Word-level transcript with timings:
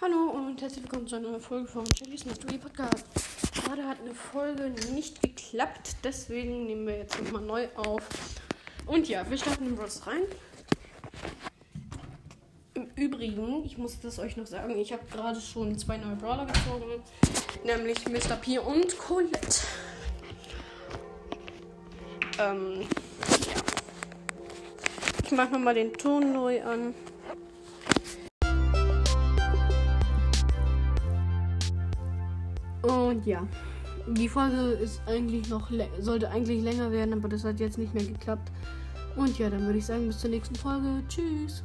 und 0.00 0.62
herzlich 0.62 0.84
willkommen 0.84 1.06
zu 1.06 1.16
einer 1.16 1.28
neuen 1.28 1.40
Folge 1.40 1.66
von 1.66 1.84
Chili's 1.84 2.24
Mystery 2.24 2.58
Podcast. 2.58 3.06
Gerade 3.54 3.84
hat 3.84 3.98
eine 4.00 4.14
Folge 4.14 4.72
nicht 4.92 5.22
geklappt, 5.22 5.96
deswegen 6.04 6.66
nehmen 6.66 6.86
wir 6.86 6.98
jetzt 6.98 7.20
nochmal 7.22 7.42
neu 7.42 7.68
auf. 7.76 8.02
Und 8.86 9.08
ja, 9.08 9.28
wir 9.28 9.36
starten 9.36 9.66
in 9.66 9.76
Bros 9.76 10.06
rein. 10.06 10.22
Im 12.74 12.88
Übrigen, 12.94 13.64
ich 13.64 13.78
muss 13.78 13.98
das 14.00 14.18
euch 14.18 14.36
noch 14.36 14.46
sagen, 14.46 14.78
ich 14.78 14.92
habe 14.92 15.02
gerade 15.10 15.40
schon 15.40 15.78
zwei 15.78 15.96
neue 15.96 16.16
Brawler 16.16 16.46
gezogen, 16.46 17.02
nämlich 17.64 18.06
Mr. 18.08 18.36
P 18.36 18.58
und 18.58 18.96
Colette. 18.98 19.62
Ähm, 22.38 22.82
ja. 22.82 23.62
Ich 25.24 25.32
mache 25.32 25.52
nochmal 25.52 25.74
den 25.74 25.92
Ton 25.94 26.32
neu 26.32 26.62
an. 26.62 26.94
Und 32.82 33.26
ja, 33.26 33.46
die 34.06 34.28
Folge 34.28 34.72
ist 34.72 35.00
eigentlich 35.06 35.48
noch 35.48 35.70
sollte 35.98 36.30
eigentlich 36.30 36.62
länger 36.62 36.92
werden, 36.92 37.14
aber 37.14 37.28
das 37.28 37.44
hat 37.44 37.60
jetzt 37.60 37.78
nicht 37.78 37.94
mehr 37.94 38.04
geklappt. 38.04 38.50
Und 39.16 39.38
ja, 39.38 39.50
dann 39.50 39.62
würde 39.64 39.78
ich 39.78 39.86
sagen, 39.86 40.06
bis 40.06 40.18
zur 40.18 40.30
nächsten 40.30 40.54
Folge. 40.54 41.02
Tschüss. 41.08 41.64